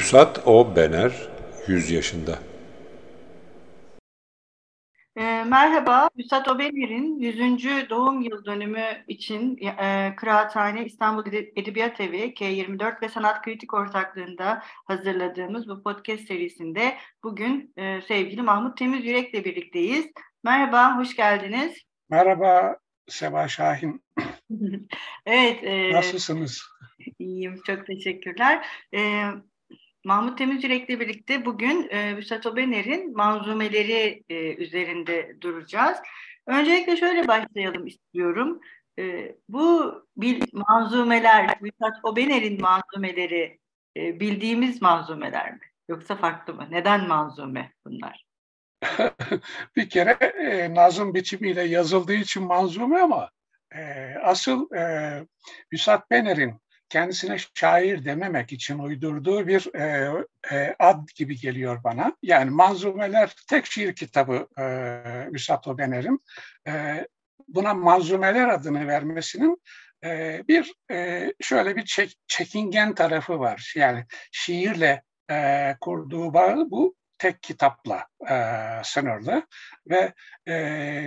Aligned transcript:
Vüsat 0.00 0.46
O. 0.46 0.76
Bener, 0.76 1.12
100 1.66 1.90
yaşında. 1.90 2.38
E, 5.16 5.44
merhaba, 5.44 6.08
Vüsat 6.18 6.48
Obener'in 6.48 7.18
100. 7.18 7.90
doğum 7.90 8.20
yıl 8.20 8.44
dönümü 8.44 8.84
için 9.08 9.58
e, 9.58 10.16
Kıraathane 10.16 10.84
İstanbul 10.84 11.32
Edebiyat 11.32 12.00
Evi 12.00 12.34
K24 12.34 13.02
ve 13.02 13.08
Sanat 13.08 13.42
Kritik 13.42 13.74
ortaklığında 13.74 14.62
hazırladığımız 14.84 15.68
bu 15.68 15.82
podcast 15.82 16.22
serisinde 16.22 16.96
bugün 17.24 17.72
e, 17.76 18.00
sevgili 18.08 18.42
Mahmut 18.42 18.78
Temiz 18.78 19.04
Yürek'le 19.04 19.44
birlikteyiz. 19.44 20.06
Merhaba, 20.44 20.98
hoş 20.98 21.16
geldiniz. 21.16 21.82
Merhaba 22.10 22.76
Seba 23.08 23.48
Şahin. 23.48 24.02
evet. 25.26 25.64
E, 25.64 25.92
Nasılsınız? 25.92 26.62
İyiyim, 27.18 27.60
çok 27.66 27.86
teşekkürler. 27.86 28.66
E, 28.94 29.24
Mahmut 30.04 30.38
Temizcirek'le 30.38 31.00
birlikte 31.00 31.44
bugün 31.44 31.88
e, 31.90 32.16
Vüsat 32.16 32.46
Obener'in 32.46 33.16
manzumeleri 33.16 34.24
e, 34.28 34.54
üzerinde 34.54 35.36
duracağız. 35.40 35.98
Öncelikle 36.46 36.96
şöyle 36.96 37.28
başlayalım 37.28 37.86
istiyorum. 37.86 38.60
E, 38.98 39.34
bu 39.48 39.94
bil, 40.16 40.42
manzumeler, 40.52 41.58
Vüsat 41.62 42.04
Obener'in 42.04 42.60
manzumeleri 42.60 43.58
e, 43.96 44.20
bildiğimiz 44.20 44.82
manzumeler 44.82 45.52
mi? 45.52 45.60
Yoksa 45.88 46.16
farklı 46.16 46.54
mı? 46.54 46.66
Neden 46.70 47.08
manzume 47.08 47.72
bunlar? 47.86 48.24
bir 49.76 49.88
kere 49.88 50.10
e, 50.20 50.74
nazım 50.74 51.14
biçimiyle 51.14 51.62
yazıldığı 51.62 52.14
için 52.14 52.42
manzume 52.42 53.00
ama 53.00 53.30
e, 53.74 54.14
asıl 54.22 54.74
e, 54.74 54.82
Vüsat 55.72 56.10
Bener'in 56.10 56.60
kendisine 56.90 57.36
şair 57.54 58.04
dememek 58.04 58.52
için 58.52 58.78
uydurduğu 58.78 59.46
bir 59.46 59.74
e, 59.74 60.12
e, 60.52 60.74
ad 60.78 61.08
gibi 61.16 61.40
geliyor 61.40 61.84
bana. 61.84 62.16
Yani 62.22 62.50
Manzumeler 62.50 63.34
tek 63.48 63.66
şiir 63.66 63.94
kitabı 63.94 64.48
e, 64.58 64.64
Üsat 65.32 65.68
Obener'in. 65.68 66.20
E, 66.68 67.06
buna 67.48 67.74
Manzumeler 67.74 68.48
adını 68.48 68.86
vermesinin 68.86 69.62
e, 70.04 70.42
bir 70.48 70.74
e, 70.90 71.32
şöyle 71.40 71.76
bir 71.76 71.84
çek, 71.84 72.18
çekingen 72.26 72.94
tarafı 72.94 73.38
var. 73.38 73.72
Yani 73.76 74.04
şiirle 74.32 75.02
e, 75.30 75.76
kurduğu 75.80 76.34
bağ 76.34 76.56
bu 76.70 76.94
tek 77.18 77.42
kitapla 77.42 78.06
e, 78.30 78.36
sınırlı 78.84 79.46
ve 79.90 80.12
e, 80.46 80.52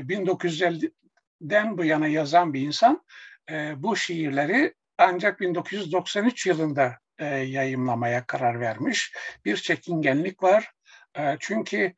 1950'den 0.07 1.77
bu 1.77 1.85
yana 1.85 2.07
yazan 2.07 2.53
bir 2.53 2.61
insan 2.61 3.05
e, 3.51 3.73
bu 3.83 3.95
şiirleri 3.95 4.73
ancak 4.97 5.39
1993 5.39 6.47
yılında 6.47 6.97
e, 7.17 7.25
yayımlamaya 7.25 8.25
karar 8.25 8.59
vermiş. 8.59 9.13
Bir 9.45 9.57
çekingenlik 9.57 10.43
var. 10.43 10.71
E, 11.17 11.37
çünkü 11.39 11.93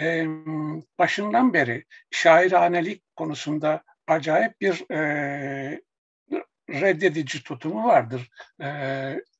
e, 0.00 0.26
başından 0.98 1.54
beri 1.54 1.84
şairhanelik 2.10 3.16
konusunda 3.16 3.82
acayip 4.06 4.60
bir 4.60 4.90
e, 4.90 5.80
reddedici 6.70 7.42
tutumu 7.42 7.84
vardır 7.84 8.28
e, 8.62 8.68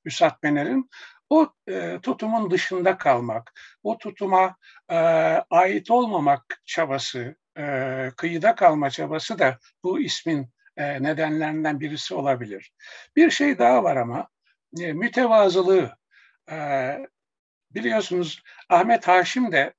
Üsat 0.04 0.42
Bener'in. 0.42 0.90
O 1.30 1.52
e, 1.68 1.98
tutumun 2.02 2.50
dışında 2.50 2.98
kalmak, 2.98 3.52
o 3.82 3.98
tutuma 3.98 4.56
e, 4.90 4.96
ait 5.50 5.90
olmamak 5.90 6.62
çabası, 6.64 7.36
e, 7.58 8.10
kıyıda 8.16 8.54
kalma 8.54 8.90
çabası 8.90 9.38
da 9.38 9.58
bu 9.84 10.00
ismin 10.00 10.50
nedenlerinden 10.82 11.80
birisi 11.80 12.14
olabilir. 12.14 12.72
Bir 13.16 13.30
şey 13.30 13.58
daha 13.58 13.84
var 13.84 13.96
ama 13.96 14.28
e, 14.80 14.92
mütevazılığı. 14.92 15.96
E, 16.50 16.56
biliyorsunuz 17.70 18.42
Ahmet 18.68 19.08
Haşim 19.08 19.52
de 19.52 19.74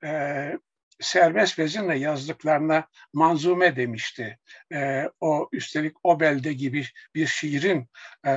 serbest 1.00 1.60
vezinle 1.60 1.98
yazdıklarına 1.98 2.88
manzume 3.14 3.76
demişti. 3.76 4.40
E, 4.74 5.10
o 5.20 5.50
üstelik 5.52 5.96
o 6.04 6.20
belde 6.20 6.54
gibi 6.54 6.86
bir 7.16 7.28
şiirin 7.28 7.90
e, 8.28 8.34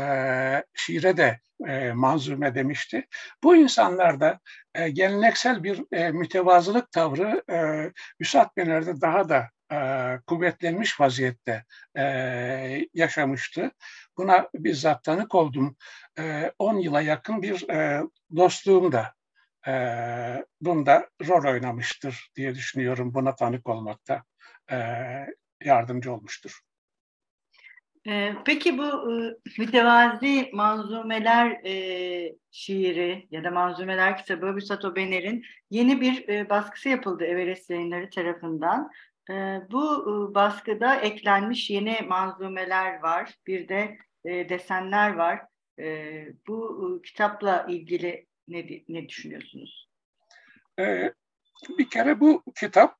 şiire 0.74 1.16
de 1.16 1.40
e, 1.68 1.92
manzume 1.92 2.54
demişti. 2.54 3.06
Bu 3.42 3.56
insanlar 3.56 4.20
da 4.20 4.40
e, 4.74 4.90
geleneksel 4.90 5.64
bir 5.64 5.82
e, 5.92 6.10
mütevazılık 6.10 6.92
tavrı 6.92 7.42
e, 7.50 7.90
Üsat 8.20 8.56
Bener'de 8.56 9.00
daha 9.00 9.28
da 9.28 9.38
e, 9.38 9.61
kuvvetlenmiş 10.26 11.00
vaziyette 11.00 11.64
e, 11.98 12.02
yaşamıştı. 12.94 13.70
Buna 14.16 14.48
bizzat 14.54 15.04
tanık 15.04 15.34
oldum. 15.34 15.76
10 16.58 16.76
e, 16.76 16.82
yıla 16.82 17.00
yakın 17.00 17.42
bir 17.42 17.64
dostluğum 18.36 18.92
da 18.92 19.14
bunda 20.60 21.10
rol 21.28 21.52
oynamıştır 21.52 22.30
diye 22.36 22.54
düşünüyorum. 22.54 23.14
Buna 23.14 23.34
tanık 23.34 23.68
olmakta 23.68 24.22
yardımcı 25.64 26.12
olmuştur. 26.12 26.60
Peki 28.44 28.78
bu 28.78 28.92
mütevazi 29.58 30.50
manzumeler 30.52 31.50
e, 31.64 32.34
şiiri 32.50 33.26
ya 33.30 33.44
da 33.44 33.50
manzumeler 33.50 34.16
kitabı 34.18 34.56
Büsat 34.56 34.84
Obener'in 34.84 35.44
yeni 35.70 36.00
bir 36.00 36.48
baskısı 36.50 36.88
yapıldı 36.88 37.24
Everest 37.24 37.70
yayınları 37.70 38.10
tarafından. 38.10 38.90
Bu 39.72 40.30
baskıda 40.34 40.96
eklenmiş 40.96 41.70
yeni 41.70 41.98
manzumeler 42.08 43.02
var, 43.02 43.34
bir 43.46 43.68
de 43.68 43.98
desenler 44.24 45.14
var. 45.14 45.40
Bu 46.48 47.00
kitapla 47.04 47.66
ilgili 47.68 48.26
ne, 48.48 48.66
ne 48.88 49.08
düşünüyorsunuz? 49.08 49.88
Bir 51.78 51.90
kere 51.90 52.20
bu 52.20 52.42
kitap, 52.60 52.98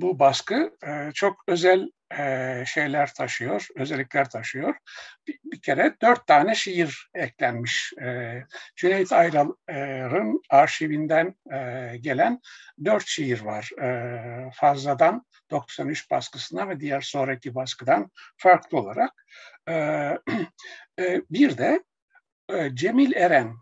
bu 0.00 0.18
baskı 0.18 0.76
çok 1.14 1.44
özel 1.48 1.90
şeyler 2.66 3.14
taşıyor, 3.14 3.66
özellikler 3.76 4.30
taşıyor. 4.30 4.74
Bir, 5.26 5.60
kere 5.62 5.96
dört 6.02 6.26
tane 6.26 6.54
şiir 6.54 7.10
eklenmiş. 7.14 7.92
Cüneyt 8.76 9.12
Ayral'ın 9.12 10.42
arşivinden 10.50 11.34
gelen 12.00 12.40
dört 12.84 13.06
şiir 13.06 13.40
var. 13.40 13.70
Fazladan 14.54 15.26
93 15.50 16.10
baskısına 16.10 16.68
ve 16.68 16.80
diğer 16.80 17.00
sonraki 17.00 17.54
baskıdan 17.54 18.10
farklı 18.36 18.78
olarak. 18.78 19.10
Bir 21.30 21.58
de 21.58 21.82
Cemil 22.74 23.12
Eren, 23.12 23.54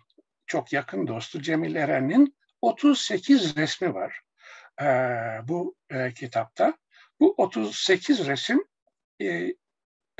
çok 0.47 0.73
yakın 0.73 1.07
dostu 1.07 1.43
Cemil 1.43 1.75
Eren'in 1.75 2.37
38 2.63 3.57
resmi 3.57 3.95
var 3.95 4.21
bu 5.49 5.77
kitapta. 6.15 6.75
Bu 7.21 7.35
38 7.37 8.27
resim 8.27 8.65
e, 9.21 9.55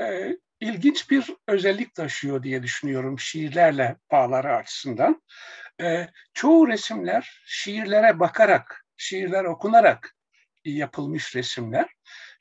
e, 0.01 0.37
ilginç 0.59 1.09
bir 1.09 1.25
özellik 1.47 1.95
taşıyor 1.95 2.43
diye 2.43 2.63
düşünüyorum 2.63 3.19
şiirlerle 3.19 3.97
bağları 4.11 4.55
açısından. 4.55 5.21
E, 5.81 6.07
çoğu 6.33 6.67
resimler 6.67 7.41
şiirlere 7.45 8.19
bakarak, 8.19 8.85
şiirler 8.97 9.43
okunarak 9.43 10.15
yapılmış 10.65 11.35
resimler. 11.35 11.89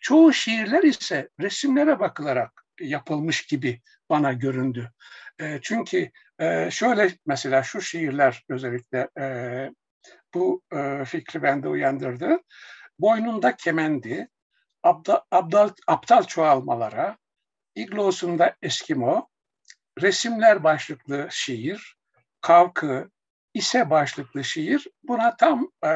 Çoğu 0.00 0.32
şiirler 0.32 0.82
ise 0.82 1.28
resimlere 1.40 2.00
bakılarak 2.00 2.64
yapılmış 2.80 3.46
gibi 3.46 3.80
bana 4.10 4.32
göründü. 4.32 4.90
E, 5.40 5.58
çünkü 5.62 6.10
e, 6.38 6.70
şöyle 6.70 7.10
mesela 7.26 7.62
şu 7.62 7.80
şiirler 7.80 8.44
özellikle 8.48 9.08
e, 9.20 9.26
bu 10.34 10.62
e, 10.72 11.04
fikri 11.04 11.42
bende 11.42 11.68
uyandırdı. 11.68 12.38
Boynunda 12.98 13.56
kemendi, 13.56 14.28
abdal, 14.82 15.20
abdal, 15.30 15.70
aptal 15.86 16.24
çoğalmalara, 16.24 17.18
iglosunda 17.74 18.56
Eskimo, 18.62 19.28
resimler 20.02 20.64
başlıklı 20.64 21.28
şiir, 21.30 21.96
kavkı, 22.40 23.10
ise 23.54 23.90
başlıklı 23.90 24.44
şiir 24.44 24.86
buna 25.02 25.36
tam 25.36 25.70
e, 25.86 25.90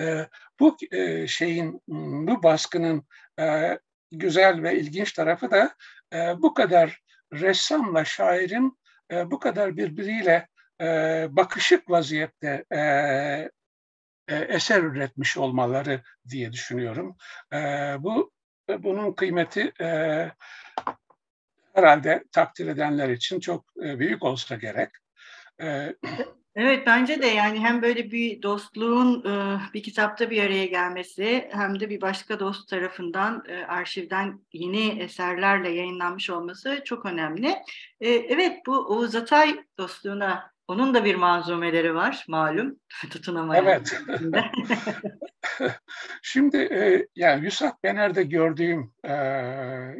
E, 0.00 0.26
bu 0.60 0.76
e, 0.92 1.26
şeyin, 1.26 1.82
bu 2.28 2.42
baskının 2.42 3.06
e, 3.40 3.78
güzel 4.12 4.62
ve 4.62 4.78
ilginç 4.78 5.12
tarafı 5.12 5.50
da 5.50 5.74
e, 6.12 6.42
bu 6.42 6.54
kadar 6.54 7.02
ressamla 7.32 8.04
şairin 8.04 8.78
e, 9.10 9.30
bu 9.30 9.38
kadar 9.38 9.76
birbiriyle 9.76 10.48
e, 10.80 10.86
bakışık 11.30 11.90
vaziyette 11.90 12.64
e, 12.70 12.78
e, 14.28 14.36
eser 14.36 14.82
üretmiş 14.82 15.36
olmaları 15.36 16.02
diye 16.28 16.52
düşünüyorum. 16.52 17.16
E, 17.52 17.58
bu 17.98 18.32
bunun 18.78 19.12
kıymeti 19.12 19.72
e, 19.80 19.86
herhalde 21.74 22.24
takdir 22.32 22.66
edenler 22.66 23.08
için 23.08 23.40
çok 23.40 23.64
e, 23.84 23.98
büyük 23.98 24.22
olsa 24.22 24.54
gerek. 24.54 24.90
E, 25.62 25.94
Evet 26.60 26.86
bence 26.86 27.22
de 27.22 27.26
yani 27.26 27.60
hem 27.60 27.82
böyle 27.82 28.10
bir 28.10 28.42
dostluğun 28.42 29.24
e, 29.24 29.60
bir 29.74 29.82
kitapta 29.82 30.30
bir 30.30 30.42
araya 30.42 30.66
gelmesi 30.66 31.48
hem 31.52 31.80
de 31.80 31.90
bir 31.90 32.00
başka 32.00 32.40
dost 32.40 32.68
tarafından 32.68 33.44
e, 33.48 33.64
arşivden 33.64 34.40
yeni 34.52 35.02
eserlerle 35.02 35.70
yayınlanmış 35.70 36.30
olması 36.30 36.82
çok 36.84 37.06
önemli. 37.06 37.48
E, 38.00 38.10
evet 38.10 38.66
bu 38.66 38.76
Oğuz 38.78 39.14
Atay 39.14 39.64
dostluğuna 39.78 40.52
onun 40.68 40.94
da 40.94 41.04
bir 41.04 41.14
manzumeleri 41.14 41.94
var 41.94 42.24
malum 42.28 42.76
tutunamayan. 43.10 43.66
Evet. 43.66 44.00
Şimdi 46.22 46.56
e, 46.56 47.06
yani 47.16 47.44
Yusuf 47.44 47.72
Bener'de 47.84 48.22
gördüğüm 48.22 48.92
e, 49.04 49.12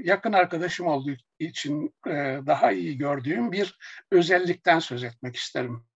yakın 0.05 0.33
arkadaşım 0.33 0.87
olduğu 0.87 1.17
için 1.39 1.95
e, 2.07 2.41
daha 2.47 2.73
iyi 2.73 2.99
gördüğüm 2.99 3.53
bir 3.53 3.79
özellikten 4.11 4.79
söz 4.79 5.05
etmek 5.05 5.37
isterim. 5.37 5.89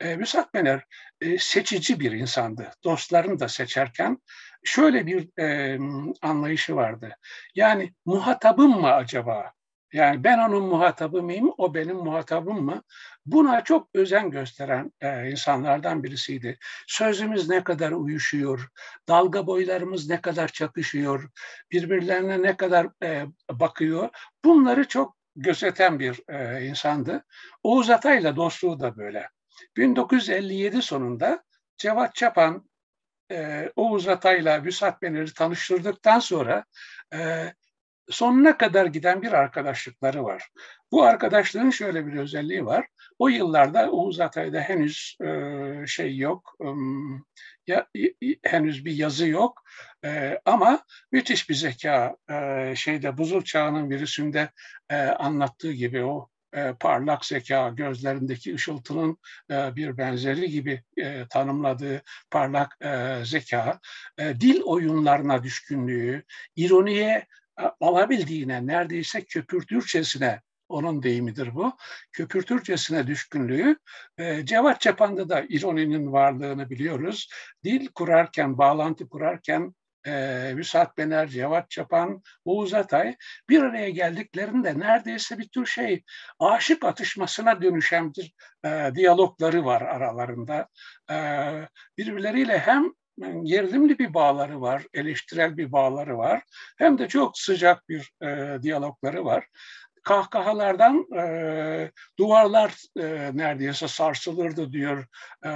E, 0.00 0.16
Müsat 0.16 0.54
Bener 0.54 0.84
e, 1.20 1.38
seçici 1.38 2.00
bir 2.00 2.12
insandı. 2.12 2.70
Dostlarını 2.84 3.40
da 3.40 3.48
seçerken 3.48 4.18
şöyle 4.64 5.06
bir 5.06 5.40
e, 5.42 5.78
anlayışı 6.22 6.76
vardı. 6.76 7.16
Yani 7.54 7.92
muhatabım 8.04 8.80
mı 8.80 8.92
acaba? 8.92 9.52
Yani 9.94 10.24
ben 10.24 10.38
onun 10.38 10.64
muhatabı 10.64 11.22
mıyım, 11.22 11.52
o 11.58 11.74
benim 11.74 11.96
muhatabım 11.96 12.64
mı? 12.64 12.82
Buna 13.26 13.64
çok 13.64 13.88
özen 13.94 14.30
gösteren 14.30 14.92
e, 15.00 15.30
insanlardan 15.30 16.04
birisiydi. 16.04 16.58
Sözümüz 16.86 17.48
ne 17.48 17.64
kadar 17.64 17.92
uyuşuyor, 17.92 18.68
dalga 19.08 19.46
boylarımız 19.46 20.08
ne 20.08 20.20
kadar 20.20 20.48
çakışıyor, 20.48 21.30
birbirlerine 21.72 22.42
ne 22.42 22.56
kadar 22.56 22.88
e, 23.02 23.26
bakıyor. 23.50 24.08
Bunları 24.44 24.88
çok 24.88 25.16
gözeten 25.36 25.98
bir 25.98 26.20
e, 26.28 26.66
insandı. 26.66 27.24
Oğuz 27.62 27.90
Atay'la 27.90 28.36
dostluğu 28.36 28.80
da 28.80 28.96
böyle. 28.96 29.28
1957 29.76 30.82
sonunda 30.82 31.44
Cevat 31.76 32.14
Çapan 32.14 32.68
e, 33.30 33.70
Oğuz 33.76 34.08
Atay'la 34.08 34.64
Vüsat 34.64 35.02
Bener'i 35.02 35.34
tanıştırdıktan 35.34 36.18
sonra 36.18 36.64
e, 37.14 37.52
sonuna 38.10 38.58
kadar 38.58 38.86
giden 38.86 39.22
bir 39.22 39.32
arkadaşlıkları 39.32 40.24
var. 40.24 40.48
Bu 40.92 41.02
arkadaşlığın 41.02 41.70
şöyle 41.70 42.06
bir 42.06 42.18
özelliği 42.18 42.66
var. 42.66 42.86
O 43.18 43.28
yıllarda 43.28 43.90
Oğuz 43.90 44.20
Atay'da 44.20 44.60
henüz 44.60 45.16
e, 45.20 45.86
şey 45.86 46.16
yok, 46.16 46.56
e, 46.60 46.66
ya, 47.66 47.86
henüz 48.42 48.84
bir 48.84 48.92
yazı 48.92 49.28
yok 49.28 49.62
e, 50.04 50.40
ama 50.44 50.84
müthiş 51.12 51.50
bir 51.50 51.54
zeka 51.54 52.16
e, 52.30 52.72
şeyde 52.76 53.18
buzul 53.18 53.42
çağının 53.42 53.90
virüsünde 53.90 54.50
e, 54.90 54.96
anlattığı 54.96 55.72
gibi 55.72 56.04
o 56.04 56.28
parlak 56.80 57.24
zeka, 57.24 57.68
gözlerindeki 57.68 58.54
ışıltının 58.54 59.18
e, 59.50 59.76
bir 59.76 59.98
benzeri 59.98 60.50
gibi 60.50 60.82
e, 60.96 61.28
tanımladığı 61.30 62.02
parlak 62.30 62.78
zeka, 63.22 63.80
dil 64.18 64.60
oyunlarına 64.62 65.42
düşkünlüğü, 65.42 66.24
ironiye 66.56 67.26
alabildiğine, 67.80 68.66
neredeyse 68.66 69.24
köpürtürçesine 69.24 70.40
onun 70.68 71.02
deyimidir 71.02 71.54
bu. 71.54 71.76
Köpürtürcesine 72.12 73.06
düşkünlüğü. 73.06 73.76
E, 74.18 74.46
Cevat 74.46 74.80
Çapan'da 74.80 75.28
da 75.28 75.44
ironinin 75.48 76.12
varlığını 76.12 76.70
biliyoruz. 76.70 77.28
Dil 77.64 77.88
kurarken, 77.88 78.58
bağlantı 78.58 79.08
kurarken 79.08 79.74
e, 80.06 80.52
Müsat 80.54 80.98
Bener, 80.98 81.28
Cevat 81.28 81.70
Çapan, 81.70 82.22
Oğuz 82.44 82.74
Atay 82.74 83.16
bir 83.48 83.62
araya 83.62 83.90
geldiklerinde 83.90 84.78
neredeyse 84.78 85.38
bir 85.38 85.48
tür 85.48 85.66
şey 85.66 86.02
aşık 86.38 86.84
atışmasına 86.84 87.62
dönüşen 87.62 88.12
bir 88.14 88.34
e, 88.64 88.94
diyalogları 88.94 89.64
var 89.64 89.82
aralarında. 89.82 90.68
E, 91.10 91.16
birbirleriyle 91.98 92.58
hem 92.58 92.92
gerilimli 93.42 93.98
bir 93.98 94.14
bağları 94.14 94.60
var, 94.60 94.86
eleştirel 94.94 95.56
bir 95.56 95.72
bağları 95.72 96.18
var. 96.18 96.42
Hem 96.78 96.98
de 96.98 97.08
çok 97.08 97.38
sıcak 97.38 97.88
bir 97.88 98.12
e, 98.22 98.62
diyalogları 98.62 99.24
var 99.24 99.46
kahkahalardan 100.04 101.06
e, 101.16 101.92
duvarlar 102.18 102.74
e, 102.96 103.30
neredeyse 103.36 103.88
sarsılırdı 103.88 104.72
diyor 104.72 105.06
e, 105.44 105.48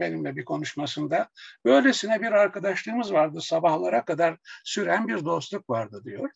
benimle 0.00 0.36
bir 0.36 0.44
konuşmasında. 0.44 1.28
Böylesine 1.64 2.22
bir 2.22 2.32
arkadaşlığımız 2.32 3.12
vardı 3.12 3.40
sabahlara 3.40 4.04
kadar 4.04 4.36
süren 4.64 5.08
bir 5.08 5.24
dostluk 5.24 5.70
vardı 5.70 6.02
diyor. 6.04 6.30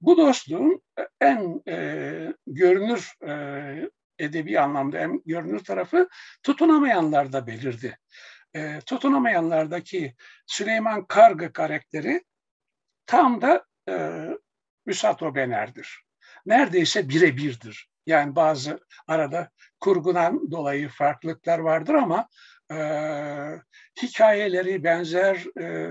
Bu 0.00 0.16
dostluğun 0.16 0.82
en 1.20 1.62
e, 1.68 2.34
görünür 2.46 3.12
e, 3.28 3.90
edebi 4.18 4.60
anlamda 4.60 4.98
en 4.98 5.22
görünür 5.26 5.64
tarafı 5.64 6.08
tutunamayanlarda 6.42 7.46
belirdi. 7.46 7.98
E, 8.54 8.80
tutunamayanlardaki 8.86 10.14
Süleyman 10.46 11.04
Kargı 11.04 11.52
karakteri 11.52 12.24
tam 13.06 13.42
da 13.42 13.64
e, 13.88 14.26
Müsato 14.86 15.34
Bener'dir 15.34 16.05
neredeyse 16.46 17.08
birebirdir. 17.08 17.88
Yani 18.06 18.36
bazı 18.36 18.80
arada 19.08 19.50
kurgudan 19.80 20.50
dolayı 20.50 20.88
farklılıklar 20.88 21.58
vardır 21.58 21.94
ama 21.94 22.28
e, 22.72 22.76
hikayeleri 24.02 24.84
benzer. 24.84 25.60
E, 25.60 25.90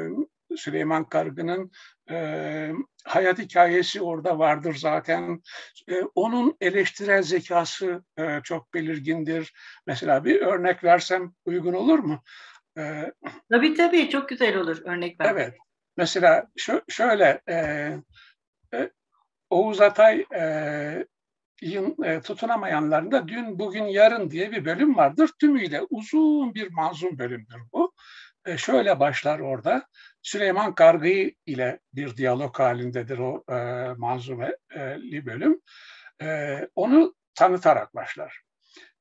Süleyman 0.55 1.09
Kargı'nın 1.09 1.71
e, 2.11 2.71
hayat 3.05 3.39
hikayesi 3.39 4.01
orada 4.01 4.39
vardır 4.39 4.75
zaten. 4.75 5.41
E, 5.89 6.01
onun 6.15 6.57
eleştirel 6.61 7.21
zekası 7.21 8.03
e, 8.17 8.39
çok 8.43 8.73
belirgindir. 8.73 9.53
Mesela 9.87 10.25
bir 10.25 10.41
örnek 10.41 10.83
versem 10.83 11.33
uygun 11.45 11.73
olur 11.73 11.99
mu? 11.99 12.23
E, 12.77 13.11
tabii 13.51 13.73
tabii 13.73 14.09
çok 14.09 14.29
güzel 14.29 14.57
olur 14.57 14.81
örnek 14.85 15.19
ver. 15.19 15.31
Evet. 15.31 15.53
Mesela 15.97 16.47
şu, 16.57 16.81
şöyle 16.89 17.41
e, 17.49 17.55
e, 18.73 18.91
Oğuz 19.55 19.81
Atay 19.81 20.25
e, 20.35 20.41
e, 22.03 22.21
tutunamayanlarında 22.21 23.27
dün, 23.27 23.59
bugün, 23.59 23.83
yarın 23.83 24.31
diye 24.31 24.51
bir 24.51 24.65
bölüm 24.65 24.97
vardır. 24.97 25.29
Tümüyle 25.39 25.81
uzun 25.89 26.55
bir 26.55 26.71
manzum 26.71 27.17
bölümdür 27.17 27.61
bu. 27.73 27.93
E, 28.45 28.57
şöyle 28.57 28.99
başlar 28.99 29.39
orada. 29.39 29.87
Süleyman 30.21 30.75
Kargı 30.75 31.31
ile 31.45 31.79
bir 31.93 32.17
diyalog 32.17 32.59
halindedir 32.59 33.17
o 33.17 33.43
e, 33.49 33.55
manzumeli 33.97 35.25
bölüm. 35.25 35.61
E, 36.21 36.59
onu 36.75 37.15
tanıtarak 37.35 37.95
başlar. 37.95 38.41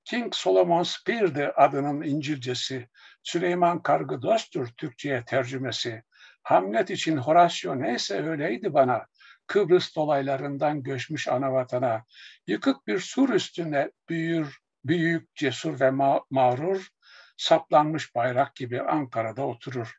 King 0.05 0.35
Solomon 0.35 0.83
Spear'di 0.83 1.53
adının 1.57 2.03
İncilcesi. 2.03 2.89
Süleyman 3.23 3.83
Kargı 3.83 4.23
dosttur 4.23 4.69
Türkçe'ye 4.77 5.25
tercümesi. 5.25 6.03
Hamlet 6.43 6.91
için 6.91 7.17
Horatio 7.17 7.79
neyse 7.79 8.29
öyleydi 8.29 8.75
bana. 8.75 9.07
Kıbrıs 9.47 9.97
dolaylarından 9.97 10.83
göçmüş 10.83 11.29
ana 11.29 11.53
vatana, 11.53 12.05
yıkık 12.47 12.87
bir 12.87 12.99
sur 12.99 13.29
üstüne 13.29 13.91
büyür, 14.09 14.59
büyük, 14.85 15.35
cesur 15.35 15.81
ve 15.81 15.91
ma 15.91 16.21
mağrur, 16.31 16.89
saplanmış 17.37 18.15
bayrak 18.15 18.57
gibi 18.57 18.83
Ankara'da 18.83 19.47
oturur. 19.47 19.99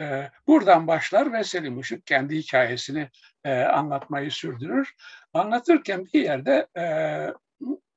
Ee, 0.00 0.30
buradan 0.46 0.86
başlar 0.86 1.32
ve 1.32 1.44
Selim 1.44 1.80
Işık 1.80 2.06
kendi 2.06 2.36
hikayesini 2.36 3.10
e, 3.44 3.62
anlatmayı 3.62 4.30
sürdürür. 4.30 4.94
Anlatırken 5.32 6.06
bir 6.14 6.22
yerde 6.22 6.66
e, 6.76 6.84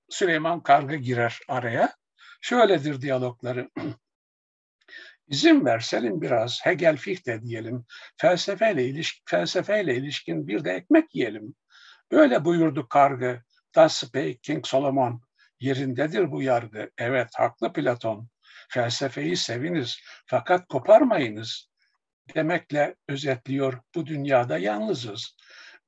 Süleyman 0.10 0.64
Kargı 0.64 0.96
girer 0.96 1.40
araya. 1.48 1.96
Şöyledir 2.42 3.02
diyalogları. 3.02 3.70
İzin 5.28 5.66
verselim 5.66 6.22
biraz 6.22 6.60
Hegel 6.64 6.98
Fichte 6.98 7.42
diyelim. 7.42 7.86
Felsefeyle, 8.18 8.86
ilişkin, 8.86 9.24
felsefeyle 9.26 9.96
ilişkin 9.96 10.48
bir 10.48 10.64
de 10.64 10.72
ekmek 10.72 11.16
yiyelim. 11.16 11.56
Böyle 12.12 12.46
buyurdu 12.46 12.88
kargı. 12.88 13.42
Thus 13.74 13.94
spake 13.94 14.38
King 14.38 14.66
Solomon. 14.66 15.22
Yerindedir 15.60 16.32
bu 16.32 16.42
yargı. 16.42 16.92
Evet 16.98 17.30
haklı 17.36 17.74
Platon. 17.74 18.30
Felsefeyi 18.70 19.38
seviniz 19.38 20.00
fakat 20.26 20.68
koparmayınız. 20.68 21.70
Demekle 22.36 22.96
özetliyor 23.08 23.80
bu 23.96 24.06
dünyada 24.06 24.58
yalnızız. 24.58 25.36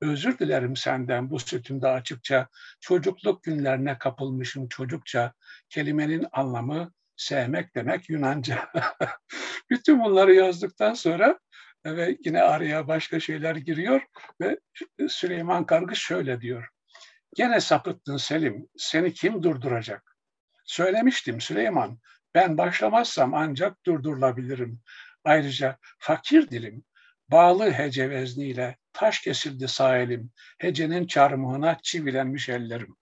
Özür 0.00 0.38
dilerim 0.38 0.76
senden 0.76 1.30
bu 1.30 1.38
sütümde 1.38 1.88
açıkça. 1.88 2.48
Çocukluk 2.80 3.42
günlerine 3.42 3.98
kapılmışım 3.98 4.68
çocukça. 4.68 5.32
Kelimenin 5.68 6.26
anlamı 6.32 6.92
sevmek 7.20 7.74
demek 7.74 8.10
Yunanca. 8.10 8.68
Bütün 9.70 10.00
bunları 10.00 10.34
yazdıktan 10.34 10.94
sonra 10.94 11.38
ve 11.84 12.16
yine 12.24 12.42
araya 12.42 12.88
başka 12.88 13.20
şeyler 13.20 13.56
giriyor 13.56 14.02
ve 14.40 14.58
Süleyman 15.08 15.66
Kargı 15.66 15.96
şöyle 15.96 16.40
diyor. 16.40 16.68
Gene 17.36 17.60
sapıttın 17.60 18.16
Selim, 18.16 18.68
seni 18.76 19.12
kim 19.12 19.42
durduracak? 19.42 20.16
Söylemiştim 20.64 21.40
Süleyman, 21.40 21.98
ben 22.34 22.58
başlamazsam 22.58 23.34
ancak 23.34 23.86
durdurulabilirim. 23.86 24.80
Ayrıca 25.24 25.78
fakir 25.98 26.50
dilim, 26.50 26.84
bağlı 27.28 27.72
hece 27.72 28.10
vezniyle 28.10 28.76
taş 28.92 29.20
kesildi 29.20 29.68
sağ 29.68 29.98
elim, 29.98 30.30
hecenin 30.58 31.06
çarmıhına 31.06 31.78
çivilenmiş 31.82 32.48
ellerim. 32.48 32.96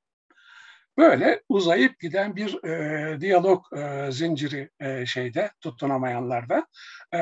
Böyle 0.99 1.43
uzayıp 1.49 2.01
giden 2.01 2.37
bir 2.37 2.65
e, 2.65 3.21
diyalog 3.21 3.65
e, 3.77 4.13
zinciri 4.13 4.71
e, 4.81 5.07
şeyde 5.07 5.51
tutunamayanlarda. 5.61 6.67
E, 7.15 7.21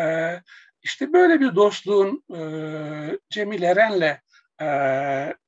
işte 0.82 1.12
böyle 1.12 1.40
bir 1.40 1.54
dostluğun 1.56 2.24
e, 2.36 2.40
Cemil 3.30 3.62
Eren'le 3.62 4.18
e, 4.62 4.68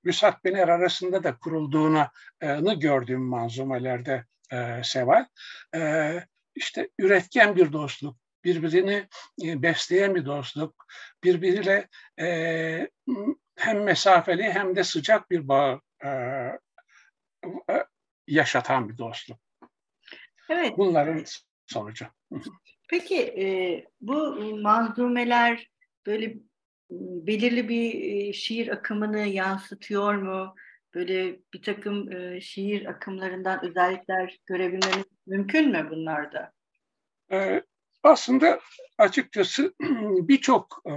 Müsat 0.05 0.45
Bener 0.45 0.69
arasında 0.69 1.25
da 1.25 1.37
kurulduğunu 1.39 2.07
e, 2.41 2.75
gördüğüm 2.75 3.23
manzumelerde 3.23 4.25
e, 4.53 4.83
Seval. 4.85 5.25
E, 5.75 6.13
işte 6.55 6.89
üretken 6.99 7.57
bir 7.57 7.73
dostluk, 7.73 8.17
birbirini 8.45 9.09
e, 9.45 9.63
besleyen 9.63 10.15
bir 10.15 10.25
dostluk, 10.25 10.87
birbiriyle 11.25 11.89
e, 12.21 12.89
hem 13.57 13.83
mesafeli 13.83 14.43
hem 14.43 14.77
de 14.77 14.85
sıcak 14.85 15.31
bir 15.31 15.49
bağ 15.49 15.81
e 16.05 16.09
yaşatan 18.29 18.89
bir 18.89 18.99
dostluk. 18.99 19.39
Evet. 20.49 20.79
Bunların 20.79 21.25
sonucu. 21.67 22.07
Peki 22.89 23.17
e, 23.17 23.47
bu 24.01 24.35
manzumeler 24.63 25.71
böyle 26.07 26.37
belirli 27.27 27.69
bir 27.69 27.95
e, 27.95 28.33
şiir 28.33 28.69
akımını 28.69 29.27
yansıtıyor 29.27 30.15
mu? 30.15 30.55
Böyle 30.95 31.39
bir 31.55 31.63
takım 31.63 32.13
e, 32.13 32.41
şiir 32.41 32.87
akımlarından 32.87 33.65
özellikler 33.65 34.39
görebilmemiz 34.47 35.05
mümkün 35.27 35.71
mü 35.71 35.89
bunlarda? 35.91 36.53
Ee, 37.33 37.63
aslında 38.03 38.61
açıkçası 38.99 39.75
birçok 40.29 40.83
e, 40.91 40.95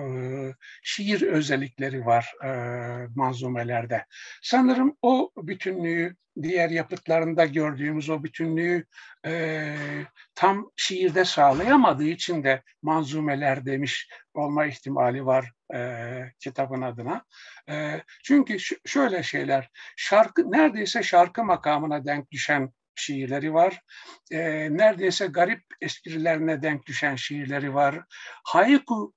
şiir 0.84 1.22
özellikleri 1.22 2.06
var 2.06 2.34
e, 2.44 2.50
manzumelerde. 3.16 4.06
Sanırım 4.42 4.98
o 5.02 5.32
bütünlüğü 5.38 6.16
diğer 6.42 6.70
yapıtlarında 6.70 7.46
gördüğümüz 7.46 8.10
o 8.10 8.24
bütünlüğü 8.24 8.86
e, 9.26 9.76
tam 10.36 10.72
şiirde 10.76 11.26
sağlayamadığı 11.26 12.08
için 12.08 12.44
de 12.44 12.64
manzumeler 12.82 13.66
demiş 13.66 14.10
olma 14.34 14.66
ihtimali 14.66 15.26
var 15.26 15.52
kitabın 16.40 16.82
adına. 16.82 17.26
Çünkü 18.24 18.58
şöyle 18.86 19.24
şeyler, 19.24 19.70
şarkı 19.98 20.52
neredeyse 20.52 21.04
şarkı 21.04 21.44
makamına 21.44 22.06
denk 22.06 22.32
düşen 22.32 22.72
şiirleri 23.02 23.54
var. 23.54 23.82
E, 24.32 24.40
neredeyse 24.78 25.28
garip 25.28 25.64
esprilerine 25.82 26.62
denk 26.62 26.86
düşen 26.86 27.16
şiirleri 27.16 27.74
var. 27.74 28.04
Haiku 28.44 29.14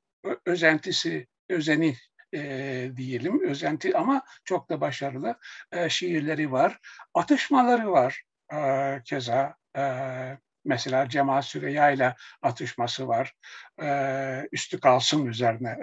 özentisi, 0.47 1.27
özeni 1.49 1.97
e, 2.35 2.91
diyelim, 2.97 3.49
özenti 3.49 3.97
ama 3.97 4.23
çok 4.45 4.71
da 4.71 4.81
başarılı 4.81 5.39
e, 5.73 5.89
şiirleri 5.89 6.53
var. 6.53 6.79
Atışmaları 7.15 7.91
var 7.91 8.23
e, 8.53 8.59
keza. 9.05 9.55
E, 9.77 9.83
mesela 10.65 11.09
Cemal 11.09 11.43
Süreyya 11.43 11.91
ile 11.91 12.15
atışması 12.43 13.09
var. 13.09 13.35
E, 13.83 13.89
üstü 14.53 14.81
kalsın 14.81 15.27
üzerine. 15.27 15.79